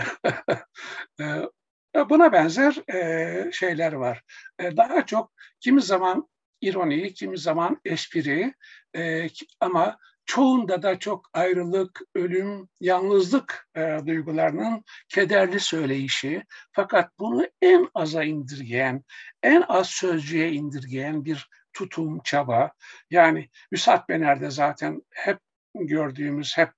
e, 1.19 2.09
buna 2.09 2.31
benzer 2.31 2.93
e, 2.93 3.51
şeyler 3.51 3.93
var. 3.93 4.21
E, 4.59 4.77
daha 4.77 5.05
çok 5.05 5.31
kimi 5.59 5.81
zaman 5.81 6.29
ironi, 6.61 7.13
kimi 7.13 7.37
zaman 7.37 7.81
espri 7.85 8.53
e, 8.95 9.27
ama 9.59 9.97
çoğunda 10.25 10.81
da 10.81 10.99
çok 10.99 11.29
ayrılık, 11.33 12.01
ölüm, 12.15 12.69
yalnızlık 12.79 13.67
e, 13.75 13.99
duygularının 14.07 14.83
kederli 15.09 15.59
söyleyişi. 15.59 16.43
Fakat 16.71 17.19
bunu 17.19 17.47
en 17.61 17.87
aza 17.93 18.23
indirgeyen, 18.23 19.03
en 19.43 19.63
az 19.67 19.89
sözcüğe 19.89 20.51
indirgeyen 20.51 21.25
bir 21.25 21.49
tutum, 21.73 22.19
çaba. 22.23 22.71
Yani 23.09 23.49
Üsat 23.71 24.09
Bener'de 24.09 24.51
zaten 24.51 25.01
hep 25.09 25.39
gördüğümüz, 25.75 26.57
hep 26.57 26.69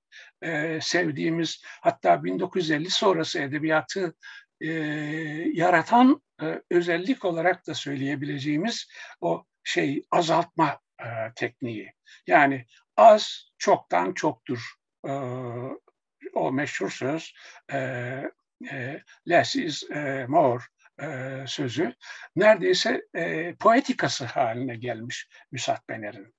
e, 0.42 0.78
sevdiğimiz, 0.82 1.62
hatta 1.64 2.24
1950 2.24 2.90
sonrası 2.90 3.38
edebiyatı 3.38 4.14
e, 4.60 4.70
yaratan 5.52 6.22
e, 6.42 6.62
özellik 6.70 7.24
olarak 7.24 7.66
da 7.66 7.74
söyleyebileceğimiz 7.74 8.88
o 9.20 9.44
şey 9.64 10.04
azaltma 10.10 10.80
e, 11.00 11.06
tekniği. 11.36 11.92
Yani 12.26 12.66
az 12.96 13.50
çoktan 13.58 14.12
çoktur. 14.12 14.74
E, 15.06 15.12
o 16.34 16.52
meşhur 16.52 16.90
söz 16.90 17.34
e, 17.72 17.78
e, 18.70 19.02
less 19.28 19.56
is 19.56 19.90
e, 19.90 20.26
more 20.28 20.62
e, 21.02 21.38
sözü 21.46 21.94
neredeyse 22.36 23.02
e, 23.14 23.54
poetikası 23.54 24.24
haline 24.24 24.76
gelmiş 24.76 25.28
Müsat 25.52 25.88
Bener'in. 25.88 26.34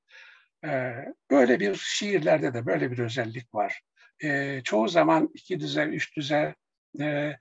E, 0.65 0.93
böyle 1.31 1.59
bir 1.59 1.75
şiirlerde 1.75 2.53
de 2.53 2.65
böyle 2.65 2.91
bir 2.91 2.99
özellik 2.99 3.55
var. 3.55 3.81
E, 4.23 4.61
çoğu 4.63 4.87
zaman 4.87 5.29
iki 5.33 5.59
dize, 5.59 5.83
üç 5.83 6.17
dize 6.17 6.55
e, 6.99 7.33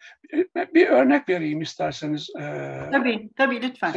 bir 0.75 0.89
örnek 0.89 1.29
vereyim 1.29 1.61
isterseniz. 1.61 2.31
E, 2.37 2.43
tabii, 2.93 3.31
tabii 3.37 3.63
lütfen. 3.63 3.93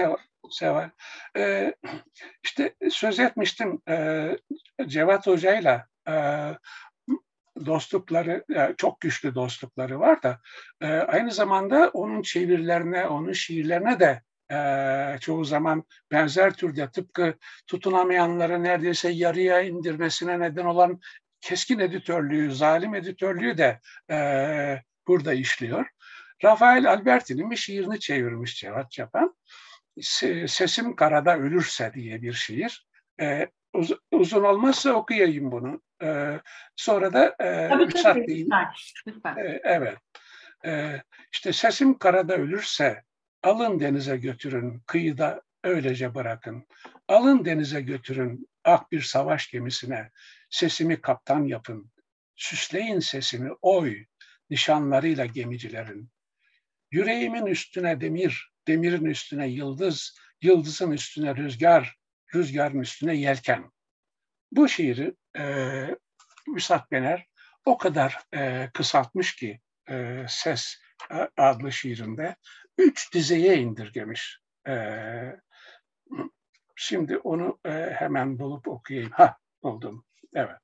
Seval. 0.51 0.89
E, 1.37 1.73
işte 2.43 2.75
söz 2.89 3.19
etmiştim 3.19 3.81
e, 3.89 4.27
Cevat 4.87 5.27
Hoca'yla 5.27 5.87
e, 6.07 6.13
dostlukları, 7.65 8.45
çok 8.77 9.01
güçlü 9.01 9.35
dostlukları 9.35 9.99
var 9.99 10.23
da 10.23 10.39
e, 10.81 10.87
aynı 10.87 11.31
zamanda 11.31 11.89
onun 11.93 12.21
çevirilerine, 12.21 13.07
onun 13.07 13.31
şiirlerine 13.31 13.99
de 13.99 14.21
e, 14.51 15.19
çoğu 15.19 15.45
zaman 15.45 15.83
benzer 16.11 16.53
türde 16.53 16.91
tıpkı 16.91 17.33
tutunamayanları 17.67 18.63
neredeyse 18.63 19.09
yarıya 19.09 19.61
indirmesine 19.61 20.39
neden 20.39 20.65
olan 20.65 20.99
keskin 21.41 21.79
editörlüğü, 21.79 22.55
zalim 22.55 22.95
editörlüğü 22.95 23.57
de 23.57 23.79
e, 24.11 24.17
burada 25.07 25.33
işliyor. 25.33 25.85
Rafael 26.43 26.91
Alberti'nin 26.91 27.51
bir 27.51 27.55
şiirini 27.55 27.99
çevirmiş 27.99 28.59
Cevat 28.59 28.91
Çapan. 28.91 29.35
Sesim 30.01 30.95
Karada 30.95 31.37
Ölürse 31.37 31.91
diye 31.93 32.21
bir 32.21 32.33
şiir. 32.33 32.87
E, 33.21 33.47
uz, 33.73 33.91
uzun 34.11 34.43
olmazsa 34.43 34.93
okuyayım 34.93 35.51
bunu. 35.51 35.81
E, 36.03 36.39
sonra 36.75 37.13
da 37.13 37.35
e, 37.39 37.69
tabii, 37.69 37.93
tabii, 37.93 38.47
lütfen. 39.07 39.37
E, 39.37 39.61
evet. 39.63 39.97
E, 40.65 41.01
işte 41.33 41.53
sesim 41.53 41.97
karada 41.97 42.35
ölürse 42.35 43.03
alın 43.43 43.79
denize 43.79 44.17
götürün, 44.17 44.83
kıyıda 44.87 45.41
öylece 45.63 46.15
bırakın. 46.15 46.67
Alın 47.07 47.45
denize 47.45 47.81
götürün 47.81 48.49
ak 48.63 48.91
bir 48.91 49.01
savaş 49.01 49.51
gemisine, 49.51 50.11
sesimi 50.49 51.01
kaptan 51.01 51.43
yapın. 51.43 51.91
Süsleyin 52.35 52.99
sesimi 52.99 53.51
oy, 53.61 54.05
nişanlarıyla 54.49 55.25
gemicilerin. 55.25 56.09
Yüreğimin 56.91 57.45
üstüne 57.45 58.01
demir, 58.01 58.51
demirin 58.67 59.05
üstüne 59.05 59.47
yıldız, 59.47 60.17
yıldızın 60.41 60.91
üstüne 60.91 61.35
rüzgar, 61.35 61.95
rüzgarın 62.35 62.79
üstüne 62.79 63.15
yelken. 63.15 63.71
Bu 64.51 64.69
şiiri 64.69 65.15
e, 65.37 65.85
Müsat 66.47 66.91
Bener 66.91 67.27
o 67.65 67.77
kadar 67.77 68.19
e, 68.33 68.69
kısaltmış 68.73 69.35
ki 69.35 69.61
e, 69.89 70.25
Ses 70.29 70.77
adlı 71.37 71.71
şiirinde 71.71 72.35
üç 72.77 73.13
dizeye 73.13 73.57
indirgemiş. 73.57 74.39
E, 74.67 74.73
şimdi 76.75 77.17
onu 77.17 77.59
e, 77.65 77.69
hemen 77.95 78.39
bulup 78.39 78.67
okuyayım. 78.67 79.11
Ha 79.11 79.37
buldum. 79.63 80.05
Evet. 80.33 80.57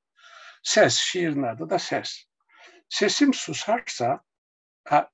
Ses, 0.62 0.94
şiirin 0.94 1.42
adı 1.42 1.70
da 1.70 1.78
ses. 1.78 2.24
Sesim 2.88 3.34
susarsa 3.34 4.20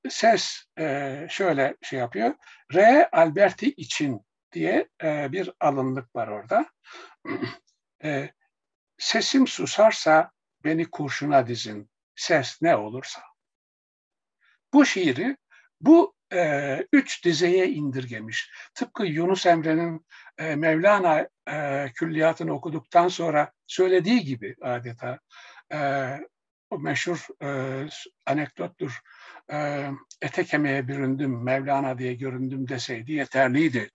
ses 0.09 0.65
e, 0.79 1.27
şöyle 1.31 1.77
şey 1.83 1.99
yapıyor. 1.99 2.35
Re 2.75 3.09
Alberti 3.13 3.71
için 3.71 4.27
diye 4.53 4.89
e, 5.03 5.33
bir 5.33 5.51
alınlık 5.61 6.17
var 6.17 6.29
orada. 6.29 6.67
e, 8.05 8.31
sesim 8.99 9.47
susarsa 9.47 10.31
beni 10.65 10.91
kurşuna 10.91 11.47
dizin. 11.47 11.91
Ses 12.17 12.63
ne 12.63 12.77
olursa. 12.77 13.23
Bu 14.73 14.87
şiiri 14.87 15.37
bu 15.81 16.15
e, 16.33 16.79
üç 16.93 17.25
dizeye 17.25 17.69
indirgemiş. 17.69 18.51
Tıpkı 18.75 19.05
Yunus 19.07 19.47
Emre'nin 19.47 20.07
e, 20.39 20.57
Mevlana 20.57 21.29
e, 21.51 21.87
külliyatını 21.95 22.53
okuduktan 22.53 23.09
sonra 23.09 23.53
söylediği 23.67 24.25
gibi 24.25 24.57
adeta 24.63 25.19
e, 25.73 25.79
o 26.71 26.79
meşhur 26.79 27.27
e, 27.43 27.49
anekdottur. 28.27 29.01
E, 29.53 29.87
ete 30.23 30.45
kemiğe 30.45 30.89
büründüm, 30.89 31.45
Mevlana 31.45 31.99
diye 31.99 32.15
göründüm 32.15 32.69
deseydi 32.69 33.13
yeterliydi. 33.13 33.91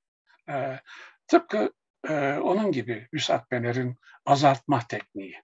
E, 0.49 0.79
tıpkı 1.27 1.73
e, 2.09 2.33
onun 2.33 2.71
gibi 2.71 3.07
Hüsat 3.13 3.51
Bener'in 3.51 3.95
azaltma 4.25 4.79
tekniği. 4.89 5.41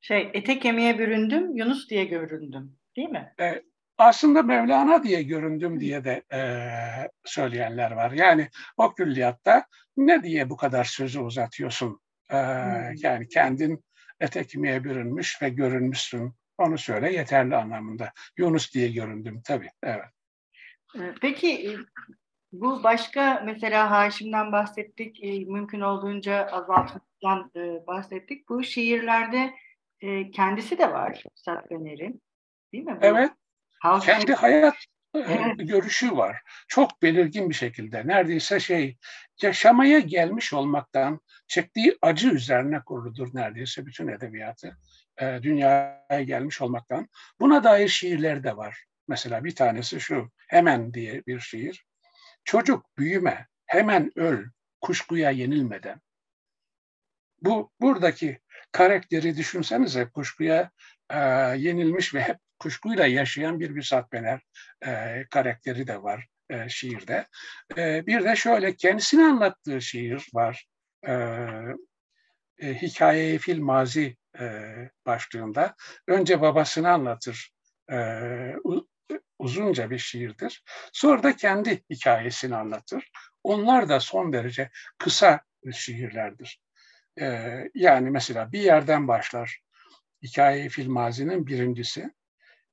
Şey, 0.00 0.30
ete 0.34 0.58
kemiğe 0.58 0.98
büründüm, 0.98 1.56
Yunus 1.56 1.90
diye 1.90 2.04
göründüm. 2.04 2.76
Değil 2.96 3.08
mi? 3.08 3.34
E, 3.40 3.62
aslında 3.98 4.42
Mevlana 4.42 5.02
diye 5.02 5.22
göründüm 5.22 5.80
diye 5.80 6.04
de 6.04 6.22
e, 6.32 6.40
söyleyenler 7.24 7.90
var. 7.90 8.10
Yani 8.10 8.48
o 8.76 8.94
külliyatta 8.94 9.64
ne 9.96 10.22
diye 10.22 10.50
bu 10.50 10.56
kadar 10.56 10.84
sözü 10.84 11.20
uzatıyorsun? 11.20 12.00
E, 12.30 12.36
yani 12.96 13.28
kendin 13.28 13.84
ete 14.20 14.46
kemiğe 14.46 14.84
bürünmüş 14.84 15.42
ve 15.42 15.48
görünmüşsün. 15.48 16.34
Onu 16.60 16.78
söyle 16.78 17.12
yeterli 17.12 17.56
anlamında. 17.56 18.12
Yunus 18.36 18.74
diye 18.74 18.92
göründüm 18.92 19.42
tabii. 19.44 19.70
Evet. 19.82 20.04
Peki 21.20 21.76
bu 22.52 22.82
başka 22.82 23.42
mesela 23.44 23.90
Haşim'den 23.90 24.52
bahsettik, 24.52 25.22
mümkün 25.48 25.80
olduğunca 25.80 26.46
azaltmaktan 26.46 27.50
bahsettik. 27.86 28.48
Bu 28.48 28.62
şiirlerde 28.62 29.54
kendisi 30.32 30.78
de 30.78 30.92
var 30.92 31.22
Sat 31.34 31.72
Öner'in. 31.72 32.22
Değil 32.72 32.84
mi? 32.84 32.98
Bu 33.02 33.06
evet. 33.06 33.30
Halk 33.80 34.02
Kendi 34.02 34.34
hayat 34.34 34.76
evet. 35.14 35.56
görüşü 35.58 36.16
var. 36.16 36.42
Çok 36.68 37.02
belirgin 37.02 37.50
bir 37.50 37.54
şekilde. 37.54 38.06
Neredeyse 38.06 38.60
şey 38.60 38.96
yaşamaya 39.42 39.98
gelmiş 39.98 40.52
olmaktan 40.52 41.20
çektiği 41.46 41.98
acı 42.02 42.30
üzerine 42.30 42.80
kuruludur 42.84 43.28
neredeyse 43.34 43.86
bütün 43.86 44.08
edebiyatı. 44.08 44.76
Dünyaya 45.20 46.22
gelmiş 46.22 46.60
olmaktan. 46.60 47.08
Buna 47.40 47.64
dair 47.64 47.88
şiirler 47.88 48.44
de 48.44 48.56
var. 48.56 48.84
Mesela 49.08 49.44
bir 49.44 49.54
tanesi 49.54 50.00
şu, 50.00 50.30
Hemen 50.50 50.94
diye 50.94 51.22
bir 51.26 51.40
şiir. 51.40 51.86
Çocuk 52.44 52.98
büyüme, 52.98 53.46
hemen 53.66 54.18
öl, 54.18 54.44
kuşkuya 54.80 55.30
yenilmeden. 55.30 56.00
Bu 57.42 57.72
buradaki 57.80 58.38
karakteri 58.72 59.36
düşünsenize 59.36 60.08
kuşkuya 60.08 60.70
e, 61.10 61.18
yenilmiş 61.56 62.14
ve 62.14 62.22
hep 62.22 62.38
kuşkuyla 62.58 63.06
yaşayan 63.06 63.60
bir 63.60 63.74
Büsat 63.74 64.12
Bener 64.12 64.40
e, 64.86 65.24
karakteri 65.30 65.86
de 65.86 66.02
var 66.02 66.26
e, 66.50 66.68
şiirde. 66.68 67.26
E, 67.76 68.06
bir 68.06 68.24
de 68.24 68.36
şöyle 68.36 68.76
kendisini 68.76 69.24
anlattığı 69.24 69.82
şiir 69.82 70.28
var. 70.34 70.66
E, 71.06 71.12
e, 72.58 72.82
Hikaye-i 72.82 73.38
Fil 73.38 73.60
Mazi 73.60 74.16
e, 74.38 74.74
başlığında. 75.06 75.74
Önce 76.06 76.40
babasını 76.40 76.90
anlatır. 76.90 77.50
E, 77.92 77.96
uzunca 79.38 79.90
bir 79.90 79.98
şiirdir. 79.98 80.64
Sonra 80.92 81.22
da 81.22 81.36
kendi 81.36 81.84
hikayesini 81.90 82.56
anlatır. 82.56 83.10
Onlar 83.42 83.88
da 83.88 84.00
son 84.00 84.32
derece 84.32 84.70
kısa 84.98 85.40
şiirlerdir. 85.72 86.60
Ee, 87.20 87.70
yani 87.74 88.10
mesela 88.10 88.52
bir 88.52 88.60
yerden 88.60 89.08
başlar. 89.08 89.60
Hikaye 90.22 90.68
Filmazi'nin 90.68 91.46
birincisi. 91.46 92.10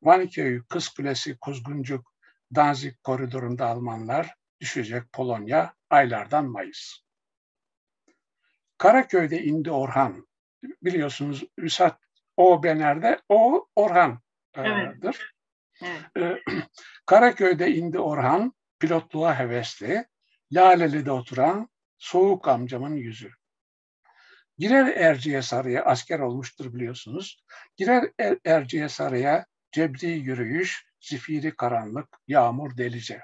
Vaniköy, 0.02 0.62
Kız 0.70 0.89
Kulesi, 0.89 1.38
Kuzguncuk, 1.38 2.13
Danzig 2.56 2.93
koridorunda 3.04 3.65
Almanlar, 3.65 4.36
düşecek 4.60 5.13
Polonya, 5.13 5.74
aylardan 5.89 6.46
Mayıs. 6.46 7.00
Karaköy'de 8.78 9.43
indi 9.43 9.72
Orhan. 9.72 10.27
Biliyorsunuz 10.63 11.43
Üsat 11.58 12.00
O 12.38 12.63
Bener'de 12.63 13.22
O 13.30 13.67
Orhan'dır. 13.76 14.20
Evet. 14.56 15.15
Evet. 16.15 16.41
Karaköy'de 17.06 17.72
indi 17.76 18.00
Orhan, 18.00 18.54
pilotluğa 18.80 19.39
hevesli, 19.39 20.06
Laleli'de 20.52 21.12
oturan 21.12 21.70
soğuk 21.98 22.48
amcamın 22.48 22.96
yüzü. 22.96 23.32
Girer 24.58 24.96
Erciye 24.96 25.41
Sarı'ya, 25.41 25.84
asker 25.86 26.20
olmuştur 26.20 26.74
biliyorsunuz. 26.74 27.43
Girer 27.78 28.12
er, 28.20 28.38
Erciye 28.46 28.89
Sarı'ya 28.89 29.46
cebri 29.72 30.08
yürüyüş, 30.08 30.86
zifiri 31.02 31.56
karanlık, 31.56 32.08
yağmur 32.28 32.78
delice. 32.78 33.22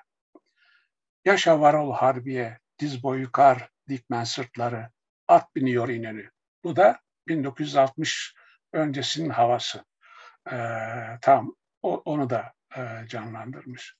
Yaşa 1.26 1.60
varol 1.60 1.94
harbiye, 1.94 2.60
diz 2.80 3.04
boyu 3.04 3.32
kar, 3.32 3.70
dikmen 3.90 4.24
sırtları, 4.24 4.90
at 5.28 5.56
biniyor 5.56 5.90
ineni. 5.90 6.30
Bu 6.64 6.76
da 6.76 7.00
1960 7.28 8.36
öncesinin 8.74 9.30
havası. 9.30 9.84
Ee, 10.52 10.58
tam 11.22 11.56
o, 11.82 12.02
onu 12.06 12.30
da 12.30 12.54
e, 12.78 13.08
canlandırmış. 13.08 13.96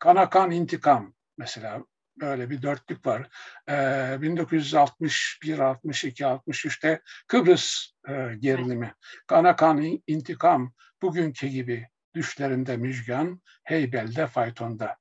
Kanakan 0.00 0.50
İntikam 0.50 1.14
mesela 1.38 1.84
böyle 2.20 2.50
bir 2.50 2.62
dörtlük 2.62 3.06
var. 3.06 3.28
E, 3.68 4.22
1961, 4.22 5.58
62, 5.58 6.24
63'te 6.24 7.02
Kıbrıs 7.26 7.90
e, 8.08 8.34
gerilimi. 8.38 8.94
Kanakan 9.26 10.00
İntikam 10.06 10.72
bugünkü 11.02 11.46
gibi 11.46 11.88
düşlerinde 12.14 12.76
müjgan, 12.76 13.42
Heybel'de 13.64 14.26
faytonda. 14.26 14.96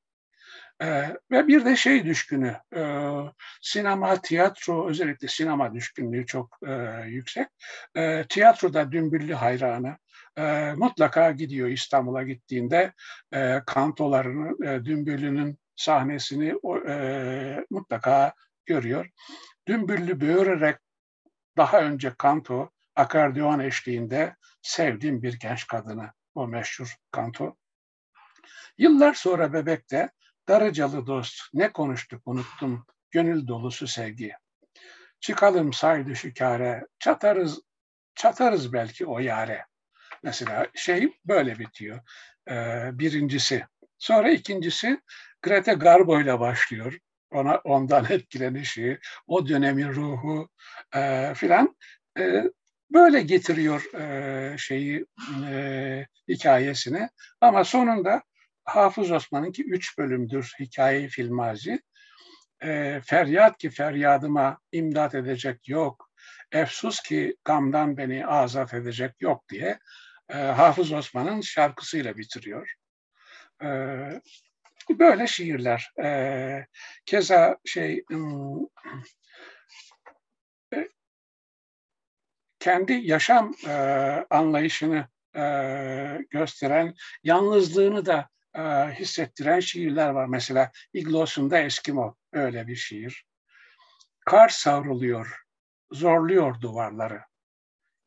Ee, 0.83 1.17
ve 1.31 1.47
bir 1.47 1.65
de 1.65 1.75
şey 1.75 2.05
düşkünü, 2.05 2.57
e, 2.75 2.81
sinema, 3.61 4.21
tiyatro, 4.21 4.89
özellikle 4.89 5.27
sinema 5.27 5.73
düşkünlüğü 5.73 6.25
çok 6.25 6.57
e, 6.67 7.03
yüksek. 7.07 7.47
E, 7.95 8.25
tiyatroda 8.29 8.91
dümbüllü 8.91 9.33
hayranı, 9.33 9.97
e, 10.37 10.73
mutlaka 10.77 11.31
gidiyor 11.31 11.67
İstanbul'a 11.67 12.23
gittiğinde 12.23 12.93
e, 13.33 13.61
kantolarını, 13.65 14.67
e, 14.67 14.85
Dümbüllü'nün 14.85 15.57
sahnesini 15.75 16.53
e, 16.87 17.65
mutlaka 17.69 18.33
görüyor. 18.65 19.09
Dümbüllü 19.67 20.21
böğürerek 20.21 20.77
daha 21.57 21.81
önce 21.81 22.13
kanto, 22.17 22.69
akordeon 22.95 23.59
eşliğinde 23.59 24.35
sevdiğim 24.61 25.23
bir 25.23 25.39
genç 25.39 25.67
kadını, 25.67 26.11
o 26.35 26.47
meşhur 26.47 26.95
kanto. 27.11 27.55
Yıllar 28.77 29.13
sonra 29.13 29.53
Bebek'te 29.53 30.09
Darıcalı 30.47 31.07
dost 31.07 31.41
ne 31.53 31.71
konuştuk 31.71 32.21
unuttum 32.25 32.85
gönül 33.11 33.47
dolusu 33.47 33.87
sevgi. 33.87 34.33
Çıkalım 35.19 35.73
saydı 35.73 36.15
şu 36.15 36.33
kare, 36.33 36.87
çatarız, 36.99 37.61
çatarız 38.15 38.73
belki 38.73 39.05
o 39.05 39.19
yare. 39.19 39.65
Mesela 40.23 40.67
şey 40.75 41.13
böyle 41.25 41.59
bitiyor. 41.59 41.99
Ee, 42.49 42.89
birincisi. 42.93 43.65
Sonra 43.97 44.31
ikincisi 44.31 45.01
Greta 45.41 45.73
Garbo 45.73 46.21
ile 46.21 46.39
başlıyor. 46.39 46.97
Ona 47.31 47.57
ondan 47.57 48.05
etkilenişi, 48.09 48.99
o 49.27 49.47
dönemin 49.47 49.89
ruhu 49.89 50.49
e, 50.95 51.33
filan 51.35 51.75
e, 52.19 52.43
böyle 52.91 53.21
getiriyor 53.21 53.93
e, 53.93 54.57
şeyi 54.57 55.05
e, 55.49 56.05
hikayesini. 56.27 57.09
Ama 57.41 57.63
sonunda 57.63 58.23
Hafız 58.65 59.11
Osman'ınki 59.11 59.63
üç 59.63 59.97
bölümdür 59.97 60.53
hikaye 60.59 61.07
filmazi. 61.07 61.81
E, 62.63 63.01
feryat 63.05 63.57
ki 63.57 63.69
feryadıma 63.69 64.59
imdat 64.71 65.15
edecek 65.15 65.69
yok. 65.69 66.09
Efsus 66.51 66.99
ki 66.99 67.35
gamdan 67.45 67.97
beni 67.97 68.27
azat 68.27 68.73
edecek 68.73 69.21
yok 69.21 69.49
diye 69.49 69.79
e, 70.29 70.37
Hafız 70.37 70.91
Osman'ın 70.91 71.41
şarkısıyla 71.41 72.17
bitiriyor. 72.17 72.73
E, 73.63 73.67
böyle 74.89 75.27
şiirler. 75.27 75.91
E, 76.03 76.67
keza 77.05 77.57
şey 77.65 78.03
e, 80.73 80.89
kendi 82.59 82.93
yaşam 82.93 83.53
e, 83.67 83.73
anlayışını 84.29 85.07
e, 85.35 85.43
gösteren, 86.29 86.93
yalnızlığını 87.23 88.05
da 88.05 88.29
e, 88.55 88.61
hissettiren 88.99 89.59
şiirler 89.59 90.09
var. 90.09 90.25
Mesela 90.25 90.71
İglos'unda 90.93 91.59
Eskimo 91.59 92.15
öyle 92.33 92.67
bir 92.67 92.75
şiir. 92.75 93.25
Kar 94.25 94.49
savruluyor, 94.49 95.43
zorluyor 95.91 96.61
duvarları. 96.61 97.21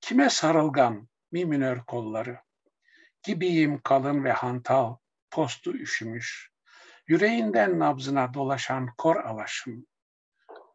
Kime 0.01 0.31
sarılgan, 0.31 1.09
mi 1.33 1.45
minör 1.45 1.79
kolları. 1.79 2.41
Gibiyim 3.23 3.81
kalın 3.81 4.25
ve 4.25 4.33
hantal, 4.33 4.97
postu 5.31 5.73
üşümüş, 5.73 6.51
yüreğinden 7.07 7.79
nabzına 7.79 8.35
dolaşan 8.35 8.89
kor 8.99 9.17
alaşım, 9.17 9.87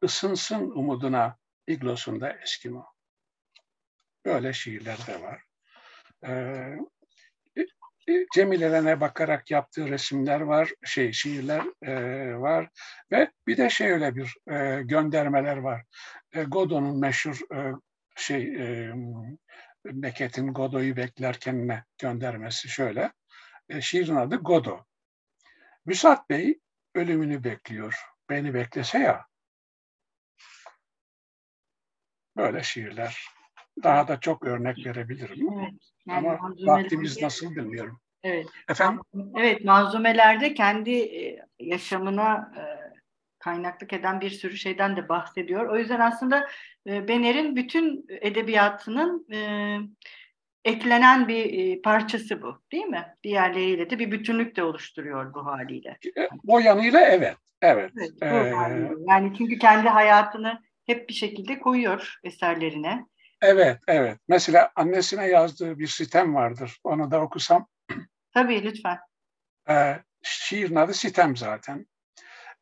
ısınsın 0.04 0.70
umuduna 0.70 1.38
iglosunda 1.68 2.34
Eskimo. 2.34 2.86
Böyle 4.26 4.54
şiirler 4.54 5.08
de 5.08 5.22
var. 5.22 5.42
Ee, 6.26 6.78
Cemile'ne 8.34 9.02
bakarak 9.02 9.52
yaptığı 9.52 9.89
resimler 9.89 10.41
var, 10.41 10.69
şey 10.86 11.12
şiirler 11.12 11.63
e, 11.82 11.93
var 12.36 12.69
ve 13.12 13.32
bir 13.47 13.58
de 13.58 13.69
şey 13.69 13.91
öyle 13.91 14.15
bir 14.15 14.36
e, 14.52 14.82
göndermeler 14.84 15.58
var. 15.58 15.84
E, 16.34 16.43
Godot'un 16.43 17.00
meşhur 17.00 17.39
e, 17.56 17.71
şey 18.15 18.56
e, 18.56 18.93
Becket'in 19.86 20.54
Godot'u 20.54 20.95
beklerken 20.95 21.67
ne 21.67 21.84
göndermesi 21.97 22.69
şöyle. 22.69 23.12
E, 23.69 23.82
şiirin 23.82 24.15
adı 24.15 24.36
Godot. 24.36 24.86
Müsat 25.86 26.30
Bey 26.30 26.60
ölümünü 26.95 27.43
bekliyor. 27.43 28.06
Beni 28.30 28.54
beklese 28.54 29.00
ya. 29.00 29.26
Böyle 32.38 32.63
şiirler. 32.63 33.41
Daha 33.84 34.08
da 34.08 34.20
çok 34.20 34.44
örnek 34.44 34.86
verebilirim. 34.86 35.48
Evet. 35.60 35.74
Yani 36.08 36.30
Ama 36.30 36.56
vaktimiz 36.60 37.22
nasıl 37.22 37.56
bilmiyorum. 37.56 38.00
Evet. 38.24 38.46
Efendim? 38.70 39.02
Evet, 39.38 39.65
manzumelerde 39.65 40.54
kendi 40.54 40.91
e, 40.91 41.39
yaşamına 41.60 42.52
e, 42.58 42.63
kaynaklık 43.39 43.94
eden 43.94 44.22
bir 44.22 44.30
sürü 44.30 44.58
şeyden 44.58 44.96
de 44.96 45.10
bahsediyor. 45.10 45.70
O 45.70 45.78
yüzden 45.78 46.00
aslında 46.00 46.48
e, 46.88 47.08
Bener'in 47.08 47.56
bütün 47.56 48.06
edebiyatının 48.10 49.28
eklenen 50.65 51.28
bir 51.28 51.82
parçası 51.82 52.41
bu, 52.41 52.62
değil 52.72 52.86
mi? 52.86 53.06
Diğerleriyle 53.24 53.89
de 53.89 54.00
bir 54.00 54.12
bütünlük 54.12 54.56
de 54.56 54.63
oluşturuyor 54.63 55.34
bu 55.34 55.46
haliyle. 55.46 55.98
O 56.48 56.60
yanıyla 56.60 57.00
evet. 57.00 57.36
Evet. 57.62 57.91
Evet, 57.98 58.12
Ee. 58.22 58.88
Yani 59.08 59.34
çünkü 59.38 59.58
kendi 59.58 59.89
hayatını 59.89 60.62
hep 60.86 61.10
bir 61.10 61.13
şekilde 61.13 61.60
koyuyor 61.60 62.20
eserlerine. 62.24 63.06
Evet, 63.42 63.80
evet. 63.88 64.20
Mesela 64.28 64.72
annesine 64.76 65.28
yazdığı 65.28 65.80
bir 65.80 65.88
sitem 65.88 66.36
vardır. 66.36 66.80
Onu 66.84 67.12
da 67.12 67.22
okusam. 67.22 67.68
Tabii 68.34 68.64
lütfen. 68.64 68.98
E, 69.70 70.00
şiirin 70.22 70.76
adı 70.76 70.94
sitem 70.94 71.38
zaten. 71.38 71.86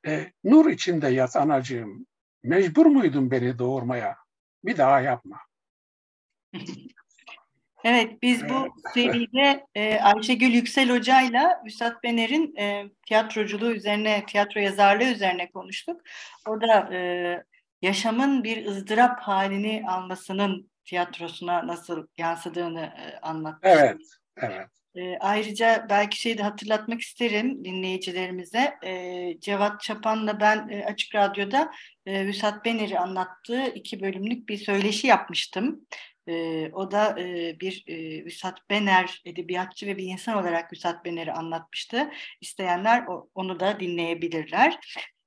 E, 0.08 0.32
nur 0.44 0.72
içinde 0.72 1.08
yat 1.08 1.36
anacığım. 1.36 2.06
Mecbur 2.44 2.86
muydun 2.86 3.32
beni 3.32 3.60
doğurmaya? 3.60 4.18
Bir 4.63 4.78
daha 4.78 5.02
yapma. 5.02 5.39
Evet, 7.84 8.22
biz 8.22 8.50
bu 8.50 8.68
seride 8.94 9.65
e, 9.76 10.00
Ayşegül 10.00 10.54
Yüksel 10.54 10.89
Hoca'yla 10.89 11.62
Üstad 11.65 12.04
Bener'in 12.04 12.56
e, 12.56 12.86
tiyatroculuğu 13.08 13.72
üzerine, 13.72 14.26
tiyatro 14.26 14.60
yazarlığı 14.60 15.04
üzerine 15.12 15.52
konuştuk. 15.52 16.02
O 16.48 16.62
da 16.62 16.94
e, 16.94 17.44
yaşamın 17.82 18.44
bir 18.44 18.65
ızdırap 18.65 19.20
halini 19.20 19.84
almasının 19.88 20.70
tiyatrosuna 20.86 21.68
nasıl 21.68 22.08
yansıdığını 22.18 22.82
e, 22.82 23.20
anlatmıştı. 23.22 23.80
Evet, 23.80 24.02
evet. 24.38 24.68
E, 24.96 25.18
ayrıca 25.20 25.86
belki 25.89 26.22
şeyi 26.22 26.38
de 26.38 26.44
hatırlatmak 26.44 27.02
isterim 27.02 27.65
dinleyicilerimize. 27.65 28.78
E, 28.86 29.34
Cevat 29.39 29.82
Çapan'la 29.82 30.39
ben 30.39 30.70
e, 30.70 30.86
Açık 30.86 31.15
Radyo'da 31.15 31.72
e, 32.06 32.26
Vüsat 32.26 32.65
Bener'i 32.65 33.00
anlattığı 33.00 33.68
iki 33.68 34.02
bölümlük 34.02 34.50
bir 34.50 34.58
söyleşi 34.58 35.08
yapmıştım. 35.08 35.86
E, 36.28 36.70
o 36.74 36.92
da 36.92 37.20
e, 37.20 37.60
bir 37.60 37.84
e, 37.88 38.26
Vüsat 38.26 38.70
Bener 38.70 39.22
edebiyatçı 39.26 39.88
ve 39.88 39.98
bir 39.98 40.04
insan 40.04 40.38
olarak 40.38 40.74
Vüsat 40.74 41.06
Bener'i 41.06 41.32
anlatmıştı. 41.32 42.12
İsteyenler 42.42 43.06
o, 43.08 43.30
onu 43.36 43.60
da 43.60 43.80
dinleyebilirler. 43.80 44.80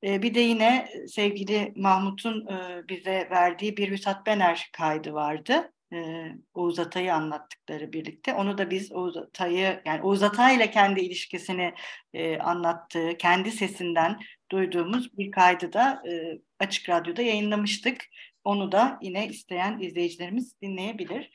E, 0.04 0.22
bir 0.22 0.34
de 0.34 0.40
yine 0.40 0.88
sevgili 1.08 1.72
Mahmut'un 1.76 2.46
e, 2.46 2.88
bize 2.88 3.28
verdiği 3.30 3.76
bir 3.76 3.90
Vüsat 3.90 4.26
Bener 4.26 4.70
kaydı 4.72 5.12
vardı 5.12 5.72
e, 5.92 6.28
Oğuz 6.54 6.78
Atay'ı 6.78 7.14
anlattıkları 7.14 7.92
birlikte. 7.92 8.34
Onu 8.34 8.58
da 8.58 8.70
biz 8.70 8.92
Oğuz 8.92 9.16
Atay'ı 9.16 9.82
yani 9.84 10.02
Oğuz 10.02 10.22
Atay 10.22 10.56
ile 10.56 10.70
kendi 10.70 11.00
ilişkisini 11.00 11.74
e, 12.14 12.38
anlattığı, 12.38 13.16
kendi 13.18 13.50
sesinden 13.50 14.18
duyduğumuz 14.50 15.18
bir 15.18 15.30
kaydı 15.30 15.72
da 15.72 16.02
e, 16.08 16.38
Açık 16.58 16.88
Radyo'da 16.88 17.22
yayınlamıştık. 17.22 18.04
Onu 18.44 18.72
da 18.72 18.98
yine 19.02 19.26
isteyen 19.26 19.78
izleyicilerimiz 19.78 20.60
dinleyebilir. 20.62 21.30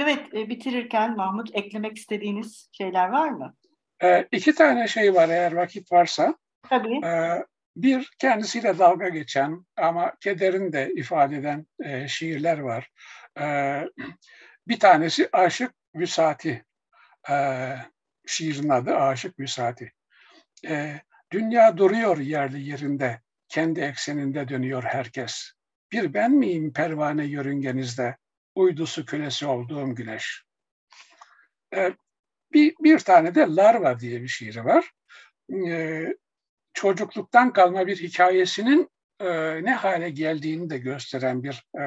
Evet, 0.00 0.34
e, 0.34 0.48
bitirirken 0.48 1.16
Mahmut 1.16 1.50
eklemek 1.54 1.96
istediğiniz 1.96 2.68
şeyler 2.72 3.08
var 3.08 3.28
mı? 3.28 3.54
E, 4.02 4.28
iki 4.32 4.54
tane 4.54 4.88
şey 4.88 5.14
var 5.14 5.28
eğer 5.28 5.52
vakit 5.52 5.92
varsa. 5.92 6.34
Tabii. 6.62 7.06
E, 7.06 7.44
bir 7.76 8.10
kendisiyle 8.18 8.78
dalga 8.78 9.08
geçen 9.08 9.66
ama 9.76 10.12
kederini 10.20 10.72
de 10.72 10.92
ifade 10.96 11.36
eden 11.36 11.66
e, 11.84 12.08
şiirler 12.08 12.58
var. 12.58 12.90
E, 13.40 13.44
bir 14.68 14.78
tanesi 14.78 15.28
Aşık 15.32 15.72
Vüsati. 15.94 16.64
E, 17.30 17.36
şiirin 18.26 18.68
adı 18.68 18.96
Aşık 18.96 19.40
Vüsati. 19.40 19.92
E, 20.68 21.00
Dünya 21.34 21.76
duruyor 21.76 22.18
yerli 22.18 22.68
yerinde, 22.68 23.20
kendi 23.48 23.80
ekseninde 23.80 24.48
dönüyor 24.48 24.82
herkes. 24.82 25.52
Bir 25.92 26.14
ben 26.14 26.32
miyim 26.32 26.72
pervane 26.72 27.24
yörüngenizde, 27.24 28.16
uydusu 28.54 29.06
kölesi 29.06 29.46
olduğum 29.46 29.94
güneş. 29.94 30.42
E, 31.76 31.92
bir, 32.52 32.74
bir 32.80 32.98
tane 32.98 33.34
de 33.34 33.40
Larva 33.40 34.00
diye 34.00 34.22
bir 34.22 34.28
şiiri 34.28 34.64
var. 34.64 34.90
E, 35.68 36.04
çocukluktan 36.74 37.52
kalma 37.52 37.86
bir 37.86 37.96
hikayesinin 37.96 38.90
e, 39.20 39.64
ne 39.64 39.74
hale 39.74 40.10
geldiğini 40.10 40.70
de 40.70 40.78
gösteren 40.78 41.42
bir 41.42 41.80
e, 41.80 41.84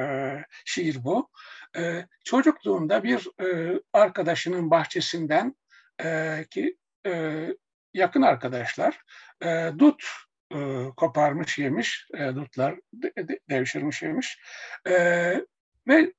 şiir 0.64 1.04
bu. 1.04 1.28
E, 1.76 2.06
çocukluğunda 2.24 3.02
bir 3.02 3.28
e, 3.44 3.80
arkadaşının 3.92 4.70
bahçesinden 4.70 5.56
e, 6.04 6.44
ki 6.50 6.76
e, 7.06 7.44
yakın 7.94 8.22
arkadaşlar 8.22 9.00
e, 9.42 9.70
dut 9.78 10.04
e, 10.54 10.84
koparmış 10.96 11.58
yemiş, 11.58 12.06
e, 12.14 12.34
dutlar 12.34 12.78
de, 12.92 13.28
de, 13.28 13.40
devşirmiş 13.50 14.02
yemiş 14.02 14.38
e, 14.88 14.94
ve 15.88 16.12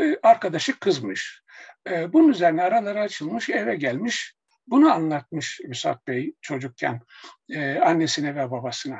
e, 0.00 0.16
arkadaşı 0.22 0.78
kızmış. 0.78 1.42
E, 1.90 2.12
bunun 2.12 2.28
üzerine 2.28 2.62
araları 2.62 3.00
açılmış, 3.00 3.48
eve 3.48 3.76
gelmiş, 3.76 4.37
bunu 4.70 4.92
anlatmış 4.92 5.60
Müsat 5.64 6.06
Bey 6.06 6.34
çocukken 6.40 7.00
e, 7.50 7.78
annesine 7.78 8.34
ve 8.36 8.50
babasına. 8.50 8.98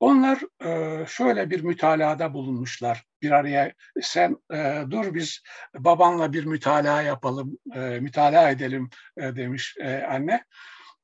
Onlar 0.00 0.38
e, 0.64 1.06
şöyle 1.06 1.50
bir 1.50 1.60
mütalaada 1.60 2.34
bulunmuşlar. 2.34 3.04
Bir 3.22 3.30
araya 3.30 3.72
sen 4.02 4.36
e, 4.52 4.82
dur 4.90 5.14
biz 5.14 5.42
babanla 5.74 6.32
bir 6.32 6.44
mütalaa 6.44 7.02
yapalım, 7.02 7.58
e, 7.74 7.78
mütalaa 7.80 8.50
edelim 8.50 8.90
e, 9.16 9.22
demiş 9.36 9.76
e, 9.80 10.02
anne. 10.02 10.44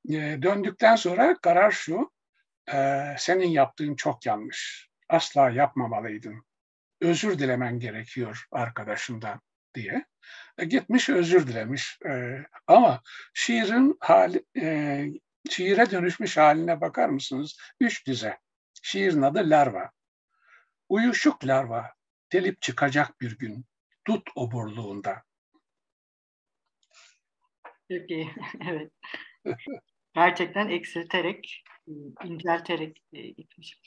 E, 0.09 0.43
döndükten 0.43 0.97
sonra 0.97 1.37
karar 1.43 1.71
şu, 1.71 2.11
e, 2.73 3.05
senin 3.19 3.49
yaptığın 3.49 3.95
çok 3.95 4.27
yanlış. 4.27 4.89
Asla 5.09 5.51
yapmamalıydın. 5.51 6.45
Özür 7.01 7.39
dilemen 7.39 7.79
gerekiyor 7.79 8.47
arkadaşından 8.53 9.41
diye. 9.75 10.05
E, 10.59 10.65
gitmiş 10.65 11.09
özür 11.09 11.47
dilemiş. 11.47 11.99
E, 12.09 12.39
ama 12.67 13.03
şiirin 13.35 13.97
hali, 14.01 14.45
e, 14.57 15.05
şiire 15.51 15.91
dönüşmüş 15.91 16.37
haline 16.37 16.81
bakar 16.81 17.09
mısınız? 17.09 17.59
Üç 17.81 18.07
dize. 18.07 18.39
Şiirin 18.83 19.23
adı 19.23 19.51
Larva. 19.51 19.91
Uyuşuk 20.89 21.47
larva, 21.47 21.91
delip 22.33 22.63
çıkacak 22.63 23.21
bir 23.21 23.39
gün, 23.39 23.65
dut 24.07 24.31
oburluğunda. 24.37 25.23
Çok 27.93 28.11
iyi, 28.11 28.31
evet. 28.71 28.93
Gerçekten 30.15 30.69
eksilterek, 30.69 31.65
incelterek 32.25 33.03
gitmiş. 33.13 33.81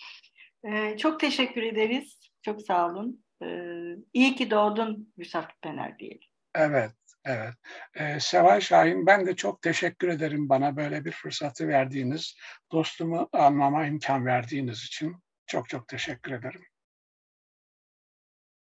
Ee, 0.63 0.97
çok 0.97 1.19
teşekkür 1.19 1.63
ederiz. 1.63 2.19
Çok 2.41 2.61
sağ 2.61 2.87
olun. 2.87 3.23
Ee, 3.43 3.95
iyi 4.13 4.35
ki 4.35 4.51
doğdun 4.51 5.13
Müsat 5.17 5.61
Pener 5.61 5.99
diyelim. 5.99 6.27
Evet, 6.55 6.91
evet. 7.25 7.53
Ee, 7.95 8.19
Seval 8.19 8.59
Şahin, 8.59 9.05
ben 9.05 9.25
de 9.25 9.35
çok 9.35 9.61
teşekkür 9.61 10.07
ederim 10.07 10.49
bana 10.49 10.77
böyle 10.77 11.05
bir 11.05 11.11
fırsatı 11.11 11.67
verdiğiniz, 11.67 12.37
dostumu 12.71 13.29
anmama 13.33 13.85
imkan 13.85 14.25
verdiğiniz 14.25 14.83
için. 14.83 15.15
Çok 15.45 15.69
çok 15.69 15.87
teşekkür 15.87 16.31
ederim. 16.31 16.61